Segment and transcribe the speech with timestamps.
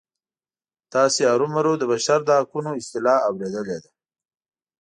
[0.93, 3.91] تاسې هرومرو د بشر د حقونو اصطلاح اوریدلې ده.